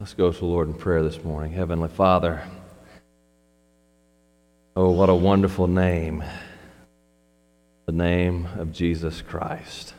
[0.00, 1.52] Let's go to the Lord in prayer this morning.
[1.52, 2.42] Heavenly Father,
[4.74, 6.24] oh, what a wonderful name,
[7.84, 9.92] the name of Jesus Christ.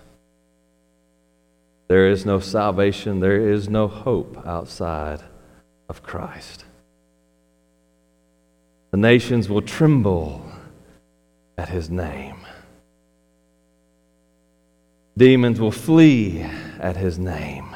[1.88, 5.22] There is no salvation, there is no hope outside
[5.88, 6.66] of Christ.
[8.90, 10.52] The nations will tremble
[11.60, 12.38] at his name.
[15.16, 16.42] Demons will flee
[16.80, 17.76] at his name.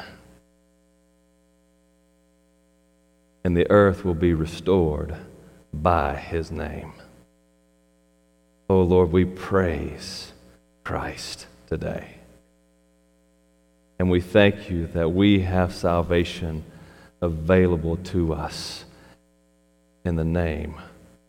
[3.46, 5.14] And the earth will be restored
[5.72, 6.94] by his name.
[8.68, 10.32] Oh Lord, we praise
[10.82, 12.16] Christ today.
[14.00, 16.64] And we thank you that we have salvation
[17.22, 18.84] available to us
[20.04, 20.74] in the name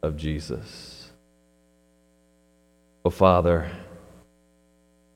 [0.01, 1.11] of Jesus.
[3.05, 3.69] Oh, Father,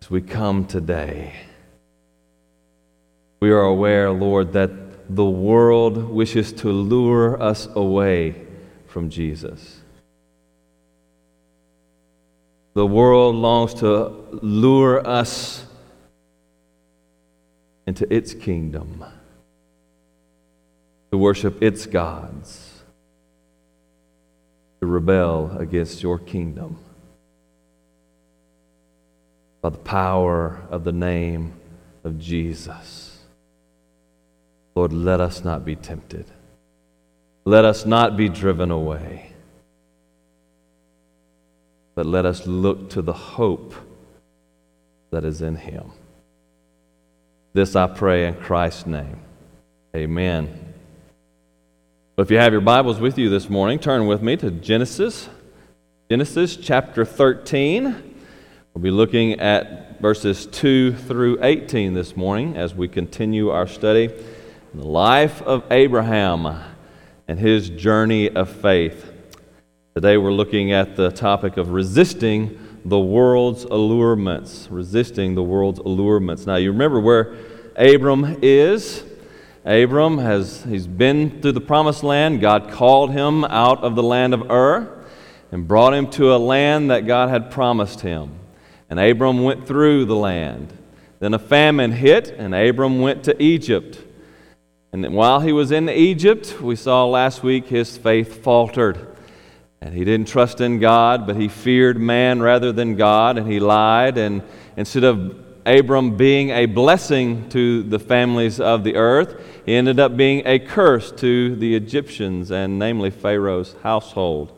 [0.04, 1.34] as we come today,
[3.40, 8.34] we are aware, Lord, that the world wishes to lure us away
[8.88, 9.82] from Jesus.
[12.74, 14.08] The world longs to
[14.42, 15.66] lure us
[17.86, 19.04] into its kingdom,
[21.12, 22.82] to worship its gods,
[24.80, 26.80] to rebel against your kingdom.
[29.60, 31.60] By the power of the name
[32.06, 33.11] of Jesus.
[34.76, 36.26] Lord, let us not be tempted.
[37.46, 39.32] Let us not be driven away.
[41.96, 43.74] But let us look to the hope
[45.12, 45.92] that is in Him.
[47.54, 49.20] This I pray in Christ's name.
[49.94, 50.74] Amen.
[52.16, 55.28] But if you have your Bibles with you this morning, turn with me to Genesis.
[56.10, 58.18] Genesis chapter 13.
[58.74, 64.10] We'll be looking at verses 2 through 18 this morning as we continue our study
[64.74, 66.48] the life of Abraham
[67.28, 69.12] and his journey of faith.
[69.96, 76.46] Today we're looking at the topic of resisting the world's allurements, resisting the world's allurements.
[76.46, 77.36] Now, you remember where
[77.76, 79.04] Abram is.
[79.66, 82.40] Abram has he's been through the promised land.
[82.40, 85.04] God called him out of the land of Ur
[85.52, 88.40] and brought him to a land that God had promised him.
[88.90, 90.72] And Abram went through the land.
[91.20, 94.02] Then a famine hit, and Abram went to Egypt.
[94.94, 99.16] And while he was in Egypt, we saw last week his faith faltered.
[99.80, 103.60] And he didn't trust in God, but he feared man rather than God, and he
[103.60, 104.18] lied.
[104.18, 104.44] And
[104.76, 110.18] instead of Abram being a blessing to the families of the earth, he ended up
[110.18, 114.52] being a curse to the Egyptians, and namely Pharaoh's household.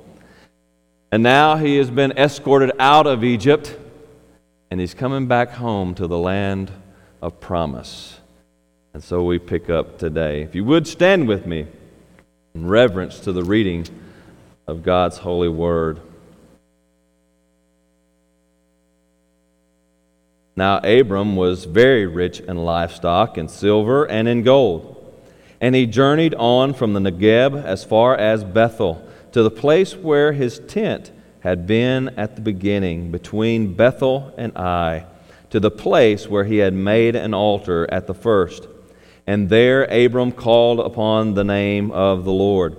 [1.12, 3.78] And now he has been escorted out of Egypt,
[4.72, 6.72] and he's coming back home to the land
[7.22, 8.20] of promise.
[8.94, 10.44] And so we pick up today.
[10.44, 11.66] If you would stand with me
[12.54, 13.88] in reverence to the reading
[14.68, 16.00] of God's holy word.
[20.56, 24.90] Now, Abram was very rich in livestock, in silver, and in gold.
[25.60, 30.34] And he journeyed on from the Negeb as far as Bethel, to the place where
[30.34, 35.08] his tent had been at the beginning, between Bethel and Ai,
[35.50, 38.68] to the place where he had made an altar at the first.
[39.26, 42.78] And there Abram called upon the name of the Lord.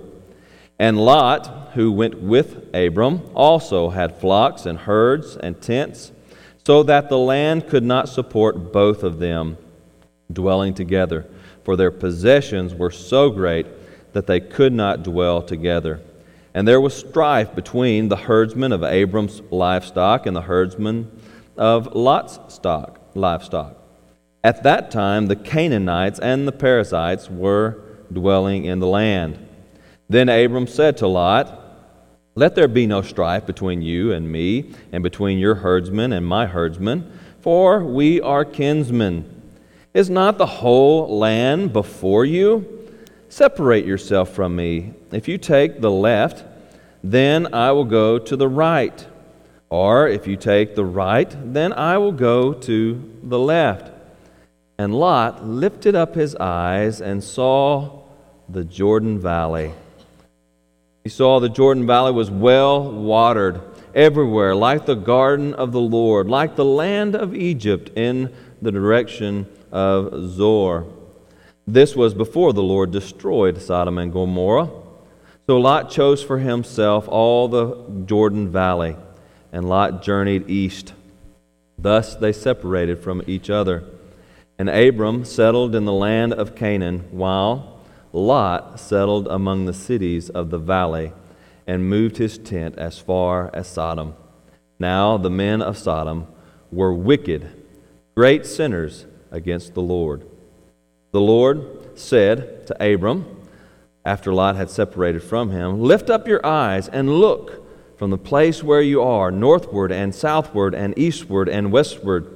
[0.77, 6.11] And Lot, who went with Abram, also had flocks and herds and tents,
[6.65, 9.57] so that the land could not support both of them
[10.31, 11.25] dwelling together,
[11.63, 13.65] for their possessions were so great
[14.13, 16.01] that they could not dwell together.
[16.53, 21.11] And there was strife between the herdsmen of Abram's livestock and the herdsmen
[21.57, 23.75] of Lot's stock, livestock.
[24.45, 27.81] At that time, the Canaanites and the Perizzites were
[28.13, 29.39] dwelling in the land.
[30.07, 31.59] Then Abram said to Lot,
[32.35, 36.45] Let there be no strife between you and me, and between your herdsmen and my
[36.45, 39.51] herdsmen, for we are kinsmen.
[39.95, 42.93] Is not the whole land before you?
[43.29, 44.93] Separate yourself from me.
[45.11, 46.43] If you take the left,
[47.03, 49.07] then I will go to the right.
[49.71, 53.93] Or if you take the right, then I will go to the left.
[54.77, 58.03] And Lot lifted up his eyes and saw
[58.49, 59.73] the Jordan Valley
[61.05, 63.61] he saw the Jordan Valley was well watered
[63.93, 69.45] everywhere, like the garden of the Lord, like the land of Egypt in the direction
[69.71, 70.87] of Zoar.
[71.67, 74.71] This was before the Lord destroyed Sodom and Gomorrah.
[75.45, 78.95] So Lot chose for himself all the Jordan Valley,
[79.51, 80.93] and Lot journeyed east.
[81.77, 83.83] Thus they separated from each other.
[84.57, 87.81] And Abram settled in the land of Canaan, while
[88.13, 91.11] Lot settled among the cities of the valley
[91.67, 94.15] and moved his tent as far as Sodom.
[94.79, 96.27] Now the men of Sodom
[96.71, 97.49] were wicked,
[98.15, 100.25] great sinners against the Lord.
[101.11, 103.25] The Lord said to Abram,
[104.05, 107.65] after Lot had separated from him, Lift up your eyes and look
[107.97, 112.34] from the place where you are, northward and southward and eastward and westward.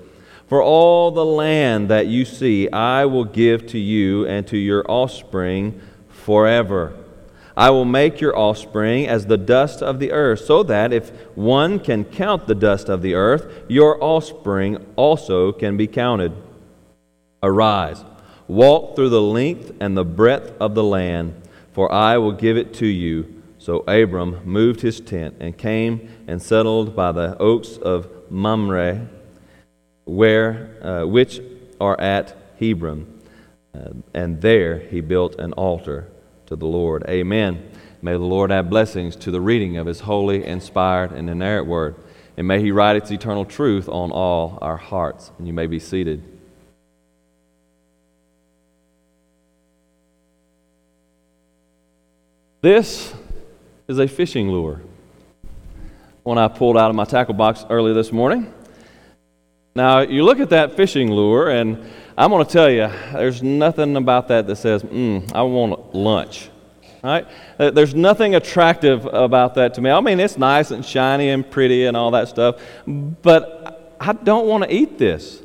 [0.49, 4.83] For all the land that you see, I will give to you and to your
[4.89, 5.79] offspring
[6.09, 6.97] forever.
[7.55, 11.79] I will make your offspring as the dust of the earth, so that if one
[11.79, 16.31] can count the dust of the earth, your offspring also can be counted.
[17.43, 18.03] Arise,
[18.47, 21.39] walk through the length and the breadth of the land,
[21.73, 23.43] for I will give it to you.
[23.59, 29.09] So Abram moved his tent and came and settled by the oaks of Mamre,
[30.09, 31.39] where, uh, which
[31.79, 33.21] are at Hebron.
[33.73, 36.09] Uh, and there he built an altar
[36.47, 37.05] to the Lord.
[37.07, 37.71] Amen.
[38.01, 41.95] May the Lord add blessings to the reading of his holy, inspired, and inerrant word.
[42.37, 45.31] And may he write its eternal truth on all our hearts.
[45.37, 46.23] And you may be seated.
[52.61, 53.13] This
[53.87, 54.81] is a fishing lure.
[56.23, 58.53] One I pulled out of my tackle box early this morning.
[59.79, 63.95] Now, you look at that fishing lure, and I'm going to tell you, there's nothing
[63.95, 66.49] about that that says, mm, I want lunch.
[67.01, 67.25] Right?
[67.57, 69.89] There's nothing attractive about that to me.
[69.89, 74.47] I mean, it's nice and shiny and pretty and all that stuff, but I don't
[74.47, 75.41] want to eat this.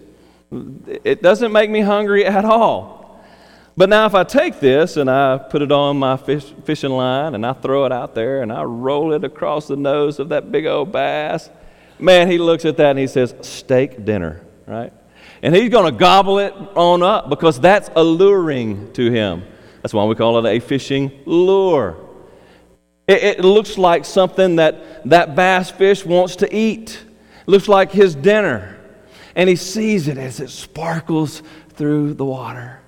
[1.04, 3.22] It doesn't make me hungry at all.
[3.76, 7.36] But now, if I take this and I put it on my fish, fishing line
[7.36, 10.50] and I throw it out there and I roll it across the nose of that
[10.50, 11.50] big old bass,
[11.99, 14.93] man, he looks at that and he says, steak dinner, right?
[15.43, 19.44] And he's going to gobble it on up because that's alluring to him.
[19.82, 21.99] That's why we call it a fishing lure.
[23.06, 27.02] It, it looks like something that that bass fish wants to eat.
[27.43, 28.79] It looks like his dinner.
[29.37, 32.81] And he sees it as it sparkles through the water.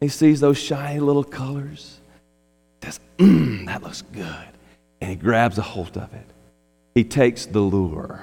[0.00, 2.00] He sees those shiny little colors.
[2.82, 4.48] Says, mmm, that looks good.
[5.00, 6.26] And he grabs a hold of it.
[6.94, 8.22] He takes the lure,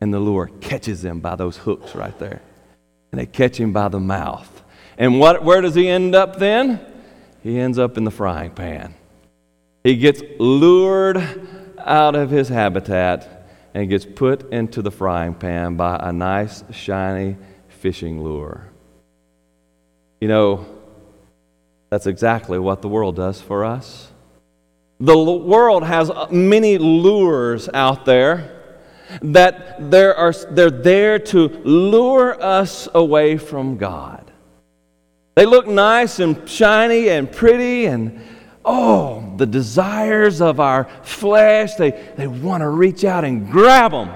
[0.00, 2.42] and the lure catches him by those hooks right there.
[3.10, 4.62] And they catch him by the mouth.
[4.98, 6.80] And what, where does he end up then?
[7.42, 8.94] He ends up in the frying pan.
[9.84, 11.18] He gets lured
[11.78, 17.36] out of his habitat and gets put into the frying pan by a nice, shiny
[17.68, 18.68] fishing lure.
[20.20, 20.66] You know,
[21.90, 24.11] that's exactly what the world does for us.
[25.02, 28.76] The world has uh, many lures out there
[29.20, 34.30] that there are, they're there to lure us away from God.
[35.34, 38.22] They look nice and shiny and pretty and
[38.64, 44.08] oh, the desires of our flesh, they, they want to reach out and grab them.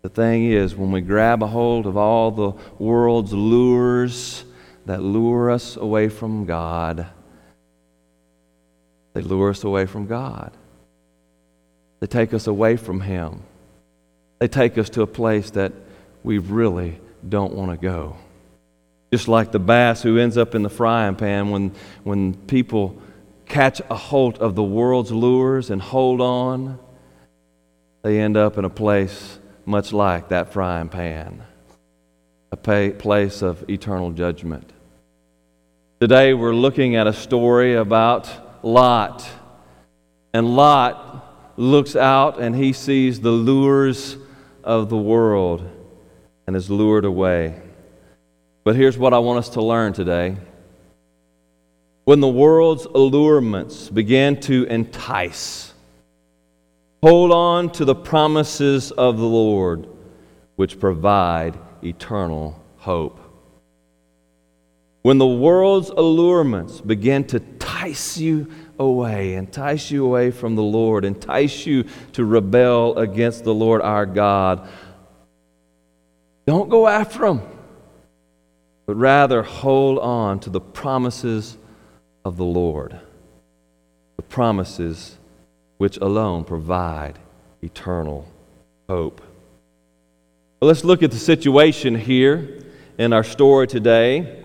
[0.00, 4.46] The thing is, when we grab a hold of all the world's lures,
[4.86, 7.08] that lure us away from God.
[9.14, 10.52] They lure us away from God.
[12.00, 13.42] They take us away from Him.
[14.40, 15.72] They take us to a place that
[16.22, 18.16] we really don't want to go.
[19.12, 21.72] Just like the bass who ends up in the frying pan when,
[22.02, 23.00] when people
[23.46, 26.78] catch a hold of the world's lures and hold on,
[28.02, 31.42] they end up in a place much like that frying pan,
[32.52, 34.70] a place of eternal judgment.
[36.00, 38.28] Today we're looking at a story about
[38.64, 39.28] Lot.
[40.32, 44.16] And Lot looks out and he sees the lures
[44.64, 45.70] of the world
[46.46, 47.60] and is lured away.
[48.64, 50.36] But here's what I want us to learn today.
[52.04, 55.72] When the world's allurements begin to entice,
[57.02, 59.86] hold on to the promises of the Lord,
[60.56, 63.23] which provide eternal hope.
[65.04, 71.04] When the world's allurements begin to entice you away, entice you away from the Lord,
[71.04, 74.66] entice you to rebel against the Lord our God,
[76.46, 77.42] don't go after them,
[78.86, 81.58] but rather hold on to the promises
[82.24, 82.98] of the Lord,
[84.16, 85.18] the promises
[85.76, 87.18] which alone provide
[87.60, 88.26] eternal
[88.88, 89.20] hope.
[90.60, 92.62] Well, let's look at the situation here
[92.96, 94.40] in our story today.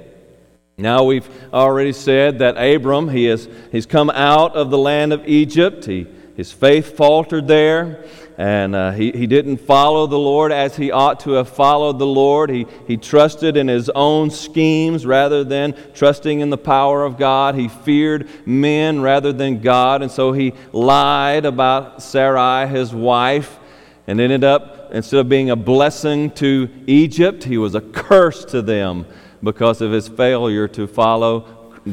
[0.80, 5.28] Now we've already said that Abram, he has, he's come out of the land of
[5.28, 5.84] Egypt.
[5.84, 6.08] He,
[6.38, 8.06] his faith faltered there,
[8.38, 12.06] and uh, he, he didn't follow the Lord as he ought to have followed the
[12.06, 12.50] Lord.
[12.50, 17.56] He, he trusted in his own schemes rather than trusting in the power of God.
[17.56, 23.60] He feared men rather than God, and so he lied about Sarai, his wife,
[24.08, 28.62] and ended up, instead of being a blessing to Egypt, he was a curse to
[28.62, 29.06] them
[29.44, 31.42] because of his failure to follow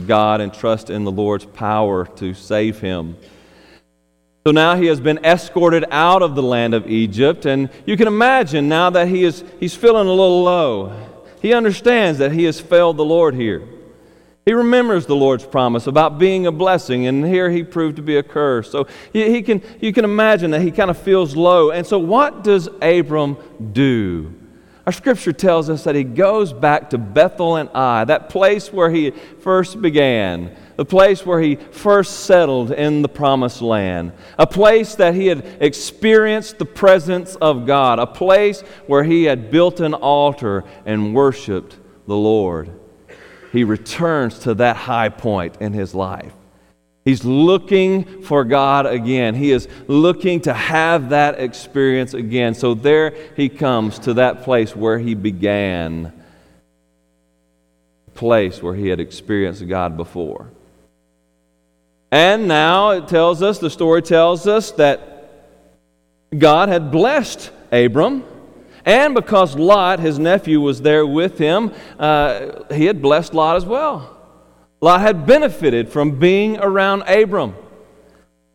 [0.06, 3.16] God and trust in the Lord's power to save him.
[4.46, 8.06] So now he has been escorted out of the land of Egypt, and you can
[8.06, 10.94] imagine now that he is he's feeling a little low.
[11.42, 13.62] He understands that he has failed the Lord here.
[14.44, 18.16] He remembers the Lord's promise about being a blessing, and here he proved to be
[18.16, 18.70] a curse.
[18.70, 21.72] So he, can, you can imagine that he kind of feels low.
[21.72, 23.36] And so, what does Abram
[23.72, 24.32] do?
[24.87, 28.90] Our scripture tells us that he goes back to Bethel and Ai, that place where
[28.90, 34.95] he first began the place where he first settled in the promised land, a place
[34.97, 39.95] that he had experienced the presence of God, a place where he had built an
[39.95, 42.71] altar and worshiped the Lord.
[43.52, 46.35] He returns to that high point in his life.
[47.06, 49.36] He's looking for God again.
[49.36, 52.52] He is looking to have that experience again.
[52.52, 56.12] So there he comes to that place where he began,
[58.14, 60.50] place where he had experienced God before.
[62.10, 65.30] And now it tells us, the story tells us that
[66.36, 68.25] God had blessed Abram.
[68.84, 73.64] And because Lot, his nephew, was there with him, uh, he had blessed Lot as
[73.64, 74.15] well.
[74.80, 77.54] Lot had benefited from being around Abram.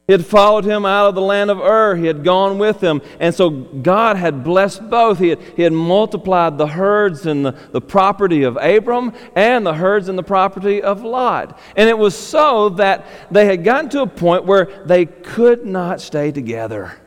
[0.07, 1.95] He had followed him out of the land of Ur.
[1.95, 3.01] He had gone with him.
[3.19, 5.19] And so God had blessed both.
[5.19, 9.73] He had, he had multiplied the herds and the, the property of Abram and the
[9.73, 11.57] herds and the property of Lot.
[11.77, 16.01] And it was so that they had gotten to a point where they could not
[16.01, 16.99] stay together.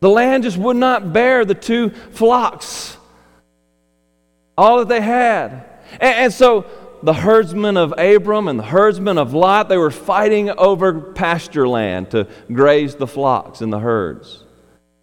[0.00, 2.96] The land just would not bear the two flocks,
[4.56, 5.66] all that they had.
[6.00, 6.64] and, and so
[7.04, 12.10] the herdsmen of Abram and the herdsmen of Lot, they were fighting over pasture land
[12.12, 14.42] to graze the flocks and the herds.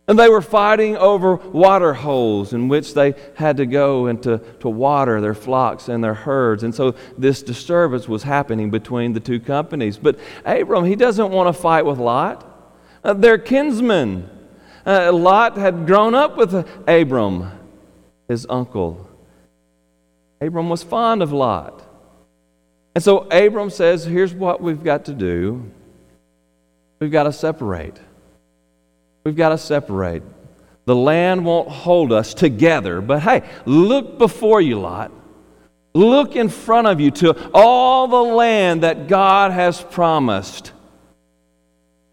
[0.08, 4.40] And they were fighting over water holes in which they had to go and to,
[4.62, 6.64] to water their flocks and their herds.
[6.64, 10.00] And so this disturbance was happening between the two companies.
[10.00, 12.48] But Abram, he doesn't want to fight with Lot.
[13.04, 14.28] Uh, they're kinsmen.
[14.88, 17.52] Uh, Lot had grown up with Abram,
[18.28, 19.08] his uncle.
[20.42, 21.90] Abram was fond of Lot.
[22.94, 25.72] And so Abram says, here's what we've got to do
[27.00, 27.98] we've got to separate.
[29.24, 30.24] We've got to separate.
[30.86, 35.12] The land won't hold us together, but hey, look before you, Lot.
[35.94, 40.72] Look in front of you to all the land that God has promised.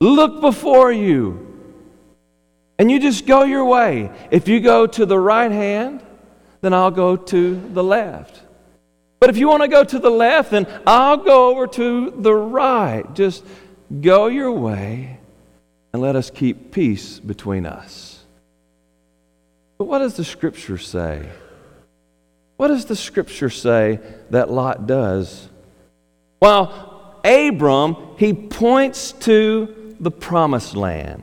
[0.00, 1.44] Look before you.
[2.78, 4.10] And you just go your way.
[4.30, 6.02] If you go to the right hand,
[6.60, 8.40] then I'll go to the left.
[9.20, 12.34] But if you want to go to the left, then I'll go over to the
[12.34, 13.12] right.
[13.14, 13.44] Just
[14.00, 15.18] go your way
[15.92, 18.22] and let us keep peace between us.
[19.76, 21.28] But what does the scripture say?
[22.56, 25.48] What does the scripture say that Lot does?
[26.40, 31.22] Well, Abram, he points to the promised land.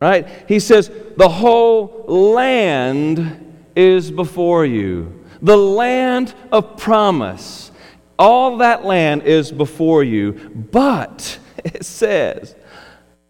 [0.00, 0.28] Right?
[0.46, 7.70] He says, The whole land is before you the land of promise.
[8.18, 12.54] All that land is before you, but it says,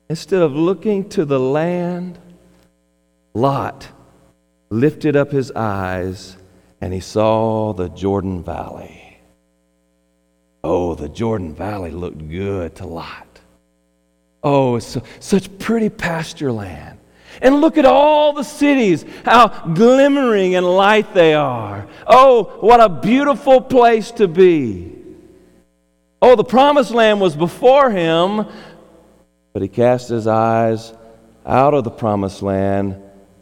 [0.08, 2.18] instead of looking to the land,
[3.34, 3.88] Lot
[4.70, 6.36] lifted up his eyes
[6.80, 9.20] and he saw the Jordan Valley.
[10.62, 13.26] Oh, the Jordan Valley looked good to Lot.
[14.42, 16.97] Oh, it's so, such pretty pasture land.
[17.40, 21.86] And look at all the cities, how glimmering and light they are.
[22.06, 24.94] Oh, what a beautiful place to be.
[26.20, 28.46] Oh, the promised land was before him,
[29.52, 30.92] but he cast his eyes
[31.46, 33.00] out of the promised land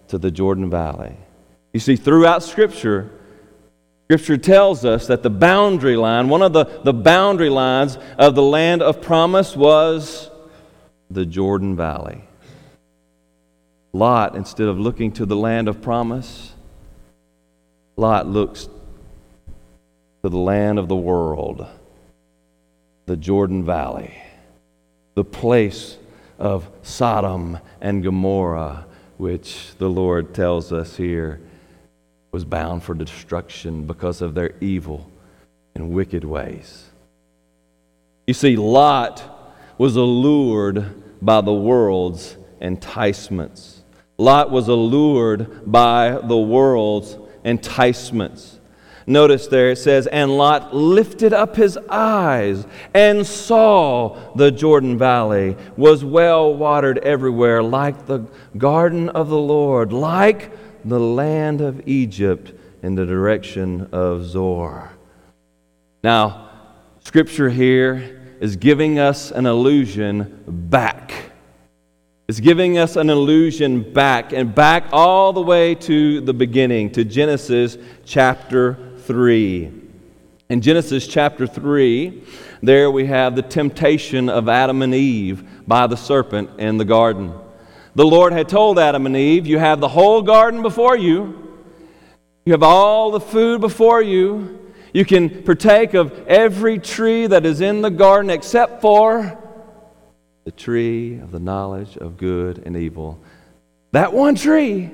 [0.09, 1.17] to the Jordan Valley.
[1.73, 3.11] You see, throughout Scripture,
[4.05, 8.43] Scripture tells us that the boundary line, one of the, the boundary lines of the
[8.43, 10.31] land of promise was
[11.11, 12.26] the Jordan Valley.
[13.97, 16.53] Lot, instead of looking to the land of promise,
[17.97, 18.69] Lot looks
[20.23, 21.67] to the land of the world,
[23.07, 24.15] the Jordan Valley,
[25.15, 25.97] the place
[26.39, 28.85] of Sodom and Gomorrah,
[29.17, 31.41] which the Lord tells us here
[32.33, 35.11] was bound for destruction because of their evil
[35.75, 36.91] and wicked ways.
[38.27, 39.23] You see, Lot
[39.79, 43.76] was allured by the world's enticements.
[44.19, 48.59] Lot was allured by the world's enticements.
[49.07, 55.57] Notice there it says, And Lot lifted up his eyes and saw the Jordan Valley
[55.77, 58.27] was well watered everywhere, like the
[58.59, 60.51] garden of the Lord, like
[60.85, 64.91] the land of Egypt in the direction of Zoar.
[66.03, 66.51] Now,
[67.01, 71.26] Scripture here is giving us an illusion back.
[72.29, 77.05] It's giving us an illusion back, and back all the way to the beginning, to
[77.05, 79.71] Genesis chapter 3.
[80.49, 82.25] In Genesis chapter 3,
[82.65, 87.33] there we have the temptation of Adam and Eve by the serpent in the garden.
[87.95, 91.47] The Lord had told Adam and Eve, You have the whole garden before you,
[92.45, 94.73] you have all the food before you.
[94.93, 99.39] You can partake of every tree that is in the garden except for
[100.47, 103.19] the tree of the knowledge of good and evil.
[103.91, 104.91] That one tree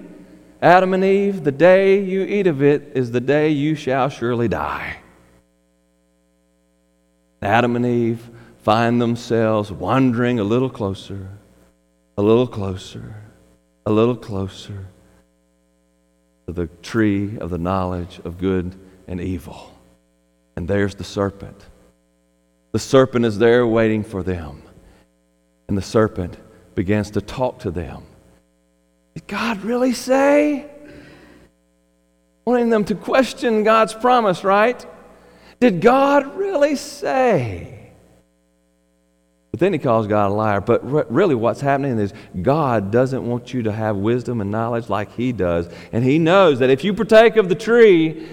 [0.62, 4.48] Adam and Eve, the day you eat of it is the day you shall surely
[4.48, 4.96] die.
[7.42, 8.30] Adam and Eve
[8.62, 11.28] find themselves wandering a little closer,
[12.16, 13.16] a little closer,
[13.84, 14.86] a little closer
[16.46, 18.74] to the tree of the knowledge of good
[19.06, 19.76] and evil.
[20.56, 21.66] And there's the serpent.
[22.70, 24.61] The serpent is there waiting for them.
[25.68, 26.36] And the serpent
[26.74, 28.02] begins to talk to them.
[29.14, 30.70] Did God really say?
[32.44, 34.84] Wanting them to question God's promise, right?
[35.60, 37.92] Did God really say?
[39.52, 40.60] But then he calls God a liar.
[40.60, 44.88] But re- really, what's happening is God doesn't want you to have wisdom and knowledge
[44.88, 45.68] like he does.
[45.92, 48.26] And he knows that if you partake of the tree,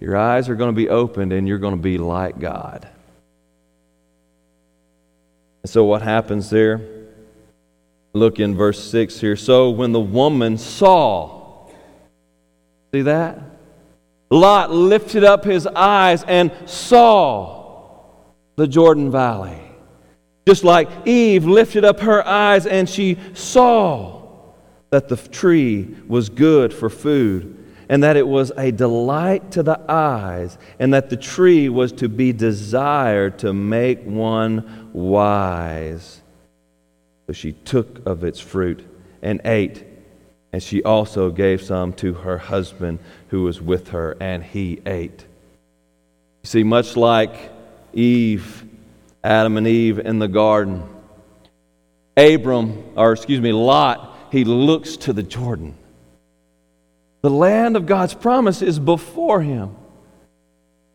[0.00, 2.88] your eyes are going to be opened and you're going to be like God.
[5.66, 6.80] And so, what happens there?
[8.12, 9.34] Look in verse 6 here.
[9.34, 11.66] So when the woman saw,
[12.94, 13.40] see that?
[14.30, 18.12] Lot lifted up his eyes and saw
[18.54, 19.60] the Jordan Valley.
[20.46, 24.22] Just like Eve lifted up her eyes and she saw
[24.90, 27.56] that the tree was good for food
[27.88, 32.08] and that it was a delight to the eyes and that the tree was to
[32.08, 36.22] be desired to make one wise.
[37.26, 38.84] So she took of its fruit
[39.20, 39.84] and ate,
[40.52, 45.20] and she also gave some to her husband who was with her, and he ate.
[46.42, 47.52] You see, much like
[47.92, 48.64] Eve,
[49.22, 50.82] Adam and Eve in the garden,
[52.16, 55.76] Abram, or excuse me, Lot, he looks to the Jordan.
[57.20, 59.76] The land of God's promise is before him,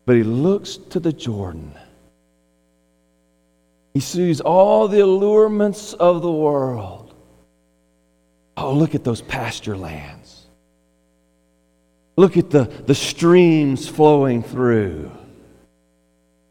[0.06, 1.74] but he looks to the Jordan.
[3.94, 7.14] He sees all the allurements of the world.
[8.56, 10.46] Oh, look at those pasture lands.
[12.16, 15.10] Look at the, the streams flowing through.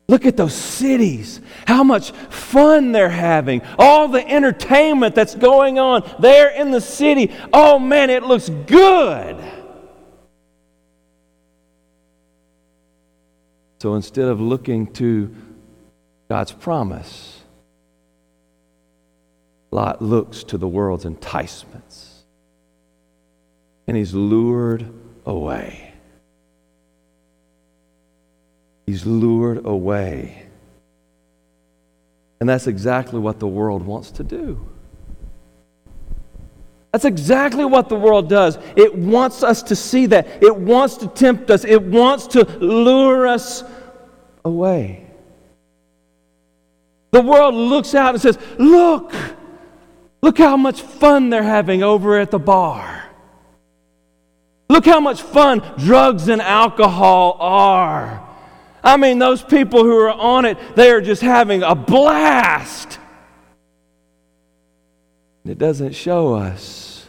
[0.08, 6.04] Look at those cities, how much fun they're having, all the entertainment that's going on
[6.20, 7.34] there in the city.
[7.54, 9.38] Oh man, it looks good.
[13.80, 15.34] So instead of looking to
[16.32, 17.42] God's promise,
[19.70, 22.24] Lot looks to the world's enticements
[23.86, 24.90] and he's lured
[25.26, 25.94] away.
[28.86, 30.44] He's lured away.
[32.40, 34.66] And that's exactly what the world wants to do.
[36.94, 38.58] That's exactly what the world does.
[38.78, 40.42] It wants us to see that.
[40.42, 41.66] It wants to tempt us.
[41.66, 43.66] It wants to lure us
[44.46, 45.11] away.
[47.12, 49.14] The world looks out and says, Look,
[50.22, 53.04] look how much fun they're having over at the bar.
[54.70, 58.26] Look how much fun drugs and alcohol are.
[58.84, 62.98] I mean, those people who are on it, they are just having a blast.
[65.46, 67.06] It doesn't show us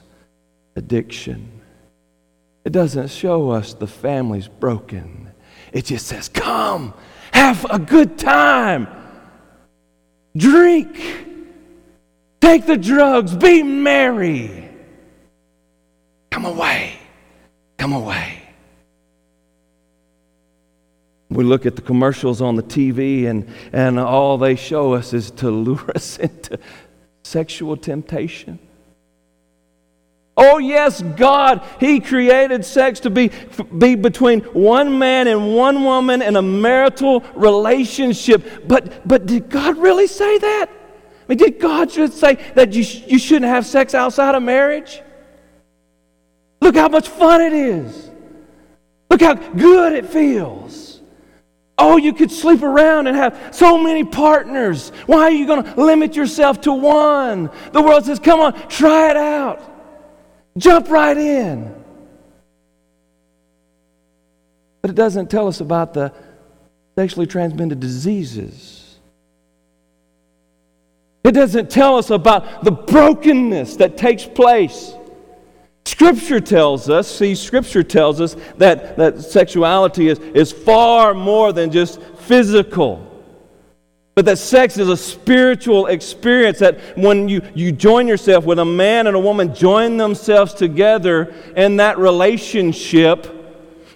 [0.74, 1.60] addiction.
[2.64, 5.30] It doesn't show us the family's broken.
[5.72, 6.94] It just says, Come,
[7.32, 8.88] have a good time.
[10.36, 10.98] Drink.
[12.40, 13.34] Take the drugs.
[13.34, 14.68] Be merry.
[16.30, 16.94] Come away.
[17.78, 18.38] Come away.
[21.30, 25.30] We look at the commercials on the TV, and, and all they show us is
[25.32, 26.58] to lure us into
[27.22, 28.58] sexual temptation.
[30.44, 33.30] Oh, yes, God, He created sex to be,
[33.78, 38.66] be between one man and one woman in a marital relationship.
[38.66, 40.66] But, but did God really say that?
[40.68, 44.42] I mean, did God just say that you, sh- you shouldn't have sex outside of
[44.42, 45.00] marriage?
[46.60, 48.10] Look how much fun it is.
[49.10, 51.00] Look how good it feels.
[51.78, 54.90] Oh, you could sleep around and have so many partners.
[55.06, 57.48] Why are you going to limit yourself to one?
[57.70, 59.68] The world says, come on, try it out.
[60.56, 61.74] Jump right in.
[64.80, 66.12] But it doesn't tell us about the
[66.96, 68.98] sexually transmitted diseases.
[71.24, 74.92] It doesn't tell us about the brokenness that takes place.
[75.84, 81.70] Scripture tells us, see, Scripture tells us that, that sexuality is, is far more than
[81.70, 83.08] just physical.
[84.14, 88.64] But that sex is a spiritual experience that when you, you join yourself, when a
[88.64, 93.26] man and a woman join themselves together in that relationship,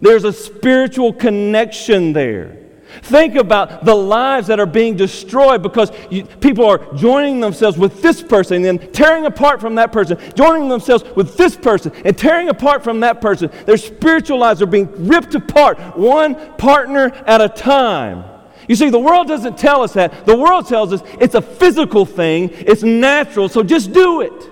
[0.01, 2.57] there's a spiritual connection there.
[3.03, 8.01] Think about the lives that are being destroyed because you, people are joining themselves with
[8.01, 12.17] this person and then tearing apart from that person, joining themselves with this person and
[12.17, 13.51] tearing apart from that person.
[13.67, 18.36] Their spiritual lives are being ripped apart, one partner at a time.
[18.69, 20.27] You see, the world doesn't tell us that.
[20.27, 24.51] The world tells us it's a physical thing, it's natural, so just do it.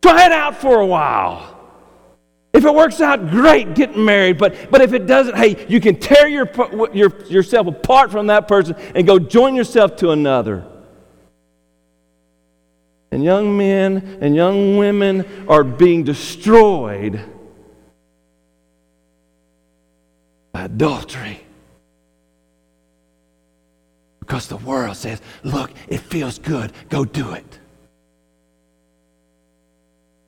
[0.00, 1.56] Try it out for a while.
[2.52, 4.38] If it works out, great, get married.
[4.38, 6.50] But, but if it doesn't, hey, you can tear your,
[6.92, 10.66] your, yourself apart from that person and go join yourself to another.
[13.10, 17.22] And young men and young women are being destroyed
[20.52, 21.40] by adultery.
[24.28, 27.58] Because the world says, look, it feels good, go do it.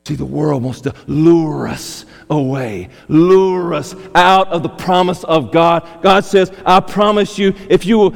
[0.09, 5.53] See, the world wants to lure us away, lure us out of the promise of
[5.53, 5.87] God.
[6.01, 8.11] God says, I promise you, if you will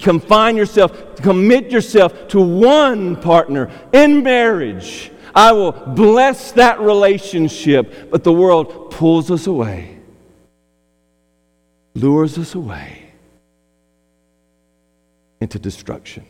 [0.00, 8.10] confine yourself, commit yourself to one partner in marriage, I will bless that relationship.
[8.10, 9.98] But the world pulls us away,
[11.94, 13.07] lures us away
[15.40, 16.26] into destruction.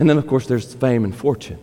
[0.00, 1.58] And then, of course, there's fame and fortune.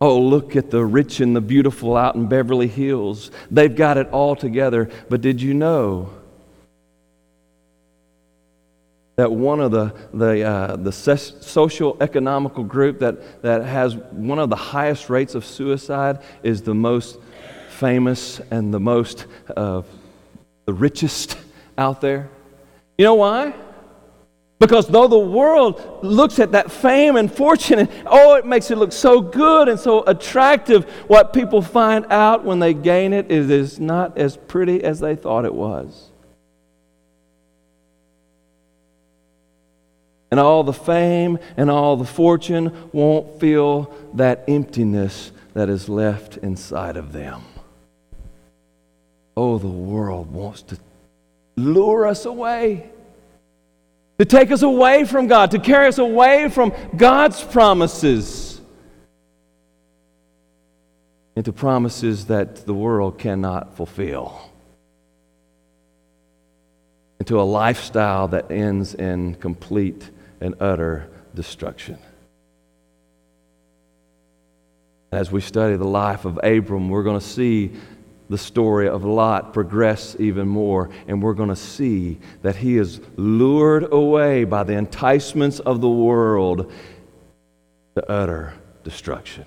[0.00, 3.30] Oh, look at the rich and the beautiful out in Beverly Hills.
[3.50, 4.90] They've got it all together.
[5.08, 6.12] But did you know
[9.16, 14.50] that one of the, the, uh, the social economical group that, that has one of
[14.50, 17.18] the highest rates of suicide is the most
[17.76, 19.82] famous and the most, uh,
[20.64, 21.38] the richest
[21.78, 22.30] out there?
[22.98, 23.54] You know why?
[24.58, 28.78] Because though the world looks at that fame and fortune and oh, it makes it
[28.78, 33.78] look so good and so attractive, what people find out when they gain it is
[33.78, 36.10] not as pretty as they thought it was.
[40.30, 46.38] And all the fame and all the fortune won't fill that emptiness that is left
[46.38, 47.42] inside of them.
[49.36, 50.78] Oh, the world wants to
[51.56, 52.90] lure us away
[54.18, 58.60] to take us away from God, to carry us away from God's promises
[61.34, 64.50] into promises that the world cannot fulfill,
[67.20, 71.98] into a lifestyle that ends in complete and utter destruction.
[75.12, 77.72] As we study the life of Abram, we're going to see
[78.28, 83.00] the story of Lot progress even more, and we're going to see that he is
[83.16, 86.72] lured away by the enticements of the world
[87.94, 89.46] to utter destruction.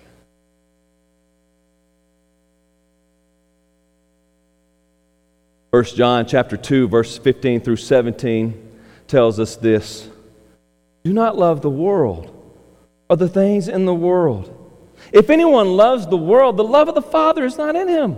[5.72, 8.70] First John chapter 2 verse 15 through 17
[9.08, 10.10] tells us this.
[11.04, 12.36] Do not love the world
[13.10, 14.56] or the things in the world.
[15.12, 18.18] If anyone loves the world, the love of the Father is not in him.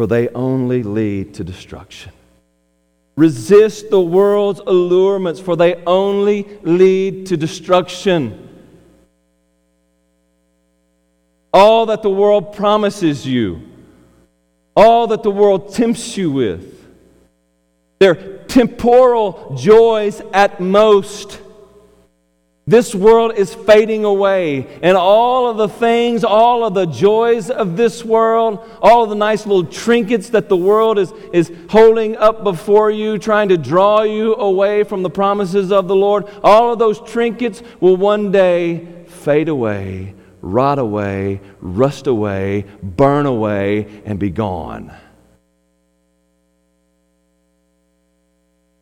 [0.00, 2.10] for they only lead to destruction.
[3.18, 8.48] Resist the world's allurements, for they only lead to destruction.
[11.52, 13.60] All that the world promises you,
[14.74, 16.82] all that the world tempts you with,
[17.98, 21.39] They're temporal joys at most.
[22.70, 27.76] This world is fading away, and all of the things, all of the joys of
[27.76, 32.44] this world, all of the nice little trinkets that the world is, is holding up
[32.44, 36.78] before you, trying to draw you away from the promises of the Lord, all of
[36.78, 44.30] those trinkets will one day fade away, rot away, rust away, burn away, and be
[44.30, 44.94] gone.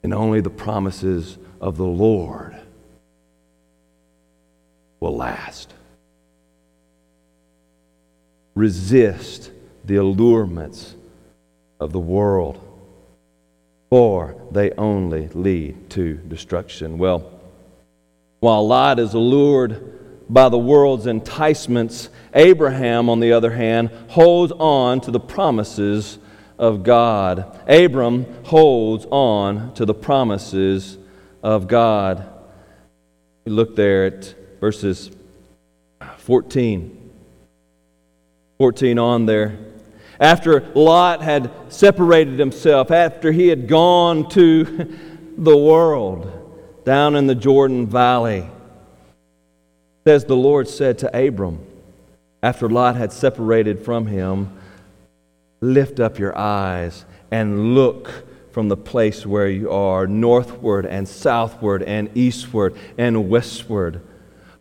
[0.03, 2.55] And only the promises of the Lord
[5.01, 5.73] will last.
[8.55, 9.51] Resist
[9.85, 10.95] the allurements
[11.81, 12.61] of the world,
[13.91, 16.99] for they only lead to destruction.
[16.99, 17.31] Well,
[18.41, 19.95] while Lot is allured
[20.29, 26.19] by the world's enticements, Abraham, on the other hand, holds on to the promises
[26.59, 27.61] of God.
[27.69, 30.99] Abram holds on to the promises
[31.43, 32.29] of God.
[33.47, 35.11] Look there at verses
[36.19, 37.11] 14.
[38.59, 39.59] 14 on there.
[40.21, 44.97] After Lot had separated himself, after he had gone to
[45.39, 46.35] the world
[46.85, 48.49] down in the Jordan Valley,
[50.05, 51.65] says the Lord said to Abram,
[52.43, 54.53] after Lot had separated from him,
[55.61, 61.83] Lift up your eyes and look from the place where you are, northward and southward
[61.83, 64.01] and eastward and westward.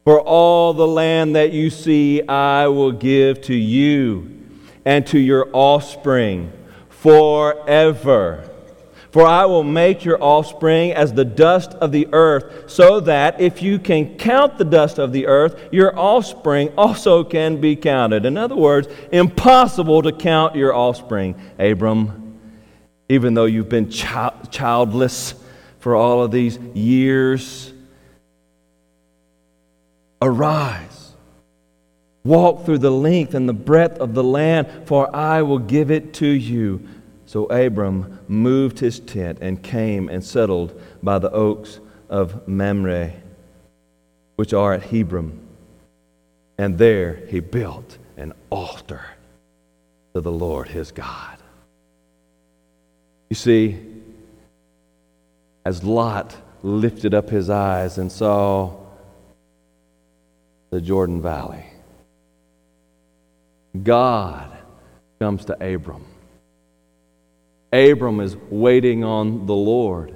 [0.07, 4.41] For all the land that you see, I will give to you
[4.85, 6.53] and to your offspring
[6.87, 8.49] forever.
[9.11, 13.61] For I will make your offspring as the dust of the earth, so that if
[13.61, 18.25] you can count the dust of the earth, your offspring also can be counted.
[18.25, 22.39] In other words, impossible to count your offspring, Abram,
[23.09, 25.35] even though you've been childless
[25.79, 27.73] for all of these years.
[30.21, 31.13] Arise,
[32.23, 36.13] walk through the length and the breadth of the land, for I will give it
[36.15, 36.88] to you.
[37.25, 43.13] So Abram moved his tent and came and settled by the oaks of Mamre,
[44.38, 45.39] which are at Hebron.
[46.58, 49.01] And there he built an altar
[50.15, 51.38] to the Lord his God.
[53.30, 53.77] You see,
[55.65, 58.87] as Lot lifted up his eyes and saw
[60.69, 61.65] the Jordan Valley.
[63.84, 64.58] God
[65.19, 66.06] comes to Abram.
[67.71, 70.13] Abram is waiting on the Lord.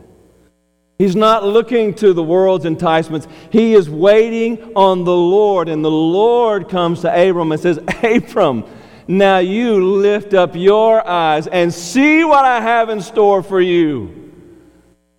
[0.97, 3.27] He's not looking to the world's enticements.
[3.49, 5.67] He is waiting on the Lord.
[5.67, 8.63] And the Lord comes to Abram and says, Abram,
[9.07, 14.31] now you lift up your eyes and see what I have in store for you.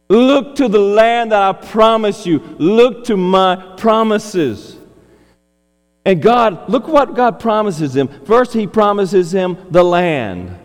[0.09, 2.39] Look to the land that I promise you.
[2.59, 4.77] Look to my promises.
[6.05, 8.09] And God, look what God promises him.
[8.25, 10.59] First, he promises him the land.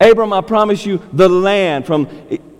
[0.00, 2.08] Abram, I promise you the land from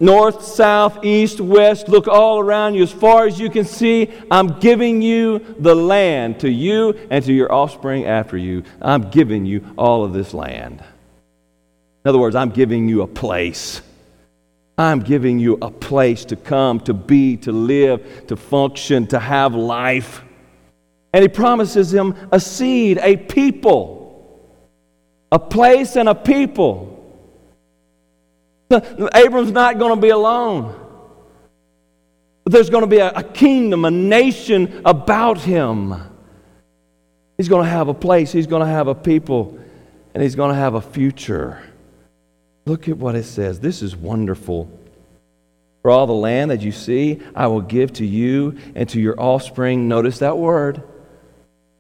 [0.01, 1.89] north, south, east, west.
[1.89, 4.11] Look all around you as far as you can see.
[4.31, 8.65] I'm giving you the land to you and to your offspring after you.
[8.83, 10.81] I'm giving you all of this land.
[10.81, 13.83] In other words, I'm giving you a place.
[14.77, 19.55] I'm giving you a place to come, to be, to live, to function, to have
[19.55, 20.23] life.
[21.19, 24.41] And he promises him a seed, a people,
[25.33, 26.95] a place and a people.
[28.71, 30.79] Abram's not going to be alone.
[32.47, 35.93] There's going to be a, a kingdom, a nation about him.
[37.37, 39.59] He's going to have a place, he's going to have a people,
[40.15, 41.61] and he's going to have a future.
[42.65, 43.59] Look at what it says.
[43.59, 44.71] This is wonderful.
[45.83, 49.21] For all the land that you see, I will give to you and to your
[49.21, 49.89] offspring.
[49.89, 50.85] Notice that word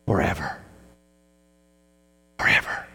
[0.09, 0.59] forever.
[2.38, 2.87] Forever.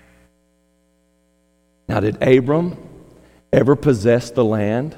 [1.87, 2.75] Now, did Abram
[3.51, 4.97] ever possess the land?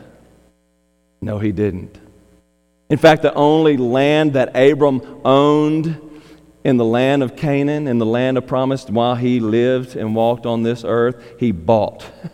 [1.19, 1.99] No, he didn't.
[2.89, 5.99] In fact, the only land that Abram owned
[6.63, 10.45] in the land of Canaan, in the land of promise, while he lived and walked
[10.45, 12.10] on this earth, he bought.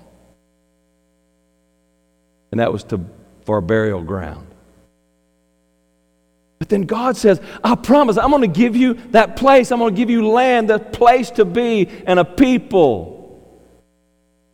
[2.52, 3.00] And that was to,
[3.46, 4.51] for a burial ground.
[6.62, 9.72] But then God says, I promise, I'm going to give you that place.
[9.72, 13.58] I'm going to give you land, that place to be, and a people.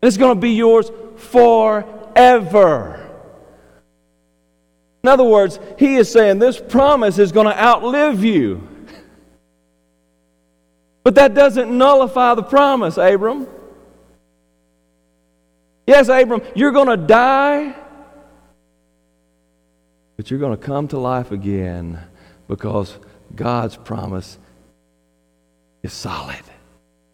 [0.02, 3.10] And it's going to be yours forever.
[5.04, 8.65] In other words, He is saying this promise is going to outlive you.
[11.04, 13.48] But that doesn't nullify the promise, Abram.
[15.86, 17.76] Yes, Abram, you're going to die
[20.17, 21.99] But you're going to come to life again
[22.47, 22.97] because
[23.36, 24.38] God's promise
[25.84, 26.43] is solid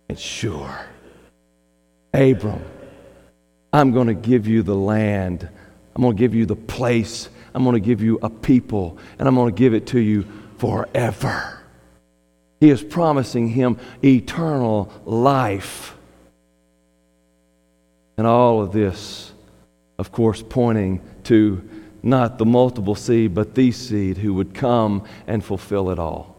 [0.07, 0.79] and sure.
[2.13, 2.63] Abram,
[3.73, 5.47] I'm going to give you the land.
[5.95, 7.29] I'm going to give you the place.
[7.53, 10.25] I'm going to give you a people, and I'm going to give it to you
[10.57, 11.59] forever.
[12.59, 15.95] He is promising him eternal life.
[18.15, 19.33] And all of this,
[19.97, 21.67] of course, pointing to
[22.03, 26.33] not the multiple seed, but the seed who would come and fulfill it all.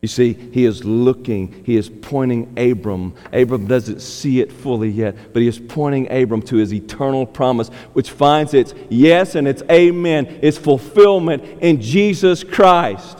[0.00, 3.14] You see, he is looking, he is pointing Abram.
[3.32, 7.68] Abram doesn't see it fully yet, but he is pointing Abram to his eternal promise,
[7.94, 13.18] which finds its yes and its amen, its fulfillment in Jesus Christ.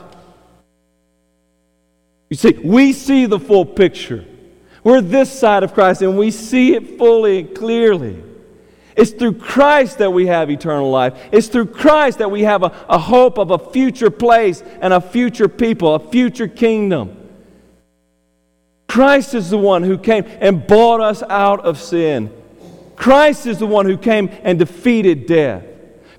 [2.29, 4.25] You see, we see the full picture.
[4.83, 8.23] We're this side of Christ and we see it fully and clearly.
[8.97, 11.21] It's through Christ that we have eternal life.
[11.33, 15.01] It's through Christ that we have a, a hope of a future place and a
[15.01, 17.17] future people, a future kingdom.
[18.89, 22.33] Christ is the one who came and bought us out of sin.
[22.95, 25.65] Christ is the one who came and defeated death.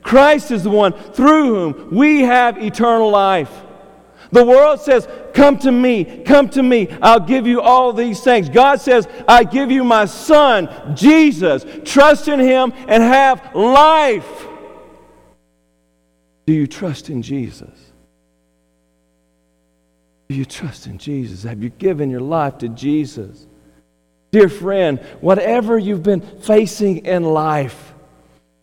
[0.01, 3.51] Christ is the one through whom we have eternal life.
[4.35, 8.49] The world says, Come to me, come to me, I'll give you all these things.
[8.49, 11.65] God says, I give you my Son, Jesus.
[11.85, 14.45] Trust in Him and have life.
[16.45, 17.93] Do you trust in Jesus?
[20.27, 21.43] Do you trust in Jesus?
[21.43, 23.47] Have you given your life to Jesus?
[24.31, 27.93] Dear friend, whatever you've been facing in life,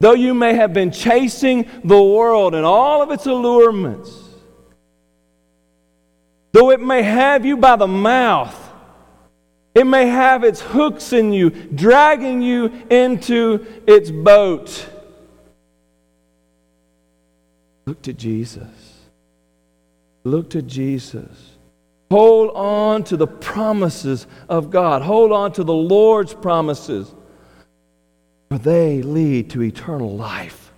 [0.01, 4.22] though you may have been chasing the world and all of its allurements,
[6.53, 8.59] Though it may have you by the mouth,
[9.75, 14.87] it may have its hooks in you, dragging you into its boat.
[17.87, 18.69] Look to Jesus.
[20.25, 21.57] Look to Jesus.
[22.11, 25.01] Hold on to the promises of God.
[25.01, 27.13] Hold on to the Lord's promises,
[28.51, 30.71] for they lead to eternal life.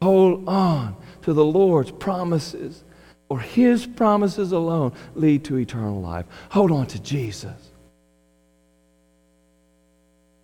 [0.00, 2.84] Hold on to the Lord's promises
[3.28, 6.26] or his promises alone lead to eternal life.
[6.50, 7.70] Hold on to Jesus.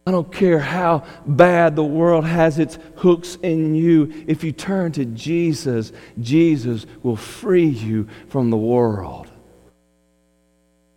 [0.06, 4.24] I don't care how bad the world has its hooks in you.
[4.26, 9.28] If you turn to Jesus, Jesus will free you from the world.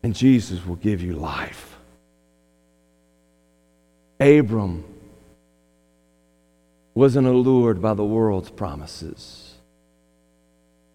[0.04, 1.78] And Jesus will give you life.
[4.20, 4.84] Abram
[6.94, 9.47] wasn't allured by the world's promises.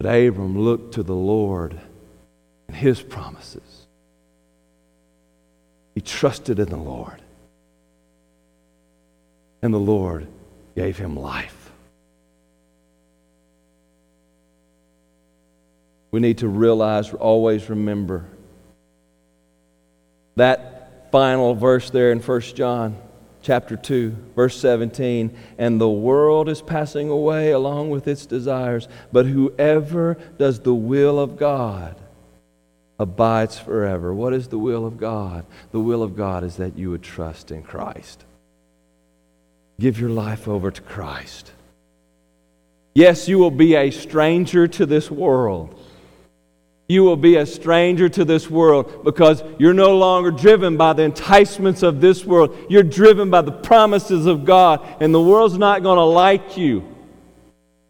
[0.03, 1.81] But Abram looked to the Lord
[2.67, 3.87] and his promises.
[5.95, 7.23] He trusted in the Lord.
[9.63, 10.27] And the Lord
[10.75, 11.71] gave him life.
[16.11, 18.25] We need to realize, always remember
[20.35, 22.97] that final verse there in 1 John
[23.43, 25.37] chapter 2, verse 17.
[25.59, 31.19] And the world is passing away along with its desires, but whoever does the will
[31.19, 31.97] of God
[32.99, 34.15] abides forever.
[34.15, 35.45] What is the will of God?
[35.73, 38.25] The will of God is that you would trust in Christ.
[39.81, 41.53] Give your life over to Christ.
[42.95, 45.79] Yes, you will be a stranger to this world.
[46.93, 51.05] You will be a stranger to this world because you're no longer driven by the
[51.05, 52.55] enticements of this world.
[52.69, 56.85] You're driven by the promises of God, and the world's not going to like you.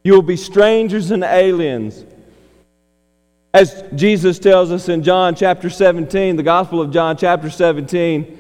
[0.05, 2.05] You will be strangers and aliens.
[3.53, 8.39] As Jesus tells us in John chapter 17, the Gospel of John chapter 17,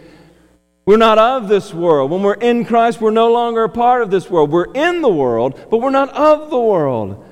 [0.84, 2.12] we're not of this world.
[2.12, 4.52] When we're in Christ, we're no longer a part of this world.
[4.52, 7.24] We're in the world, but we're not of the world.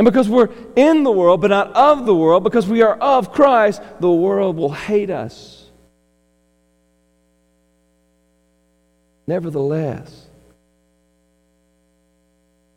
[0.00, 3.34] And because we're in the world, but not of the world, because we are of
[3.34, 5.66] Christ, the world will hate us.
[9.26, 10.26] Nevertheless,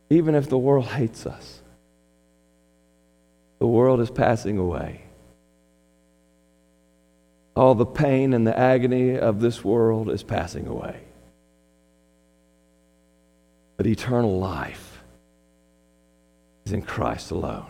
[0.09, 1.61] even if the world hates us,
[3.59, 5.03] the world is passing away.
[7.55, 10.99] All the pain and the agony of this world is passing away.
[13.77, 14.92] But eternal life
[16.65, 17.67] is in Christ alone.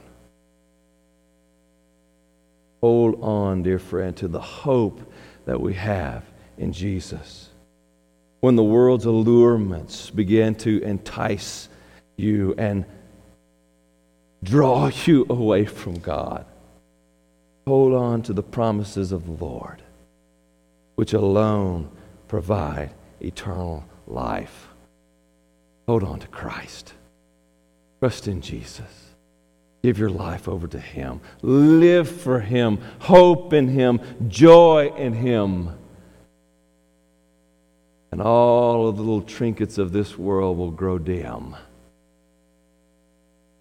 [2.81, 4.99] Hold on, dear friend, to the hope
[5.45, 6.23] that we have
[6.57, 7.49] in Jesus.
[8.41, 11.69] When the world's allurements begin to entice
[12.17, 12.85] you and
[14.43, 16.45] draw you away from God,
[17.65, 19.81] hold on to the promises of the Lord,
[20.95, 21.89] which alone
[22.27, 22.91] provide
[23.21, 24.67] eternal life.
[25.87, 26.93] Hold on to Christ.
[28.03, 29.15] Trust in Jesus.
[29.81, 31.21] Give your life over to Him.
[31.41, 32.79] Live for Him.
[32.99, 34.01] Hope in Him.
[34.27, 35.69] Joy in Him.
[38.11, 41.55] And all of the little trinkets of this world will grow dim,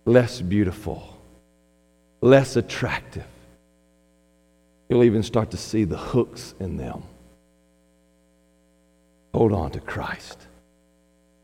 [0.07, 1.17] less beautiful,
[2.21, 3.23] less attractive.
[4.89, 7.05] You'll even start to see the hooks in them.
[9.33, 10.37] Hold on to Christ.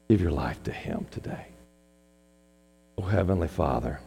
[0.09, 1.47] Give your life to Him today.
[2.99, 4.01] Oh, Heavenly Father.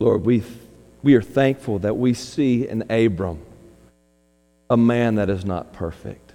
[0.00, 0.42] Lord, we,
[1.02, 3.40] we are thankful that we see in Abram
[4.68, 6.32] a man that is not perfect.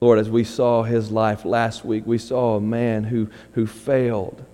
[0.00, 4.44] Lord, as we saw his life last week, we saw a man who, who failed.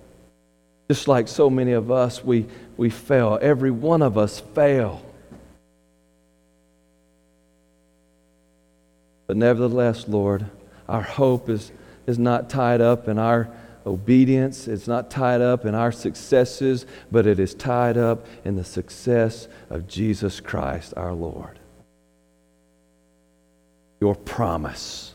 [0.87, 2.45] Just like so many of us, we,
[2.77, 3.37] we fail.
[3.41, 5.03] Every one of us fail.
[9.27, 10.45] But nevertheless, Lord,
[10.89, 11.71] our hope is,
[12.07, 13.49] is not tied up in our
[13.85, 14.67] obedience.
[14.67, 19.47] It's not tied up in our successes, but it is tied up in the success
[19.69, 21.59] of Jesus Christ our Lord.
[24.01, 25.13] Your promise.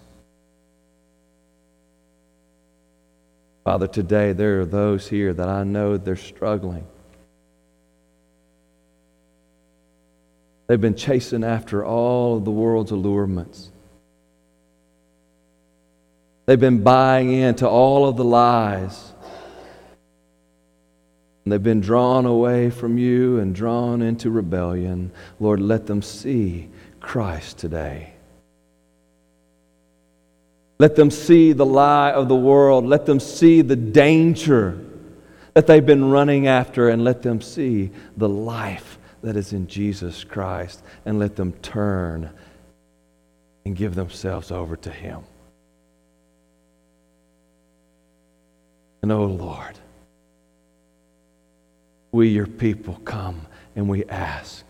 [3.65, 6.87] Father, today there are those here that I know they're struggling.
[10.67, 13.71] They've been chasing after all of the world's allurements.
[16.47, 19.13] They've been buying into all of the lies.
[21.45, 25.13] And they've been drawn away from you and drawn into rebellion.
[25.41, 26.71] Lord, let them see
[27.01, 28.15] Christ today.
[30.79, 32.87] Let them see the lie of the world.
[32.87, 34.79] Let them see the danger
[35.55, 40.25] that they've been running after, and let them see the life that is in Jesus
[40.25, 42.31] Christ, and let them turn
[43.65, 45.23] and give themselves over to Him.
[49.05, 49.79] And oh Lord,
[52.11, 53.47] we, your people, come
[53.77, 54.65] and we ask,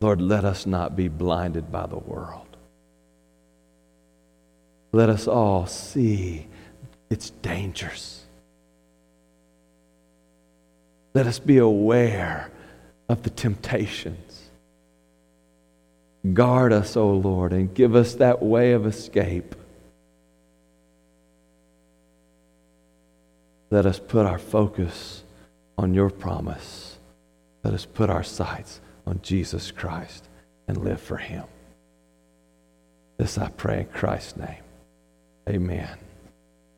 [0.00, 2.56] Lord, let us not be blinded by the world.
[4.92, 6.46] Let us all see
[7.10, 8.22] its dangers.
[11.14, 12.48] Let us be aware
[13.08, 14.50] of the temptations.
[16.32, 19.56] Guard us, O oh Lord, and give us that way of escape
[23.70, 25.22] Let us put our focus
[25.76, 26.98] on your promise.
[27.62, 30.28] Let us put our sights on Jesus Christ
[30.66, 31.44] and live for him.
[33.18, 34.62] This I pray in Christ's name.
[35.48, 36.07] Amen.